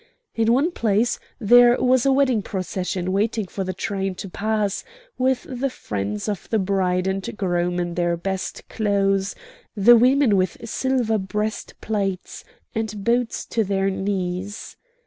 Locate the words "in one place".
0.33-1.19